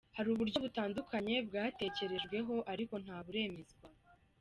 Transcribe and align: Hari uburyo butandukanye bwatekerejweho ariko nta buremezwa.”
Hari 0.17 0.27
uburyo 0.33 0.57
butandukanye 0.65 1.35
bwatekerejweho 1.47 2.55
ariko 2.73 2.93
nta 3.03 3.17
buremezwa.” 3.25 3.75